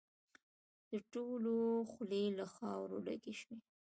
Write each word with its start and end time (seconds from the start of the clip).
د 0.89 0.91
ټولو 1.13 1.53
خولې 1.91 2.23
له 2.37 2.45
خاورو 2.55 2.97
ډکې 3.05 3.33
شوې. 3.39 3.57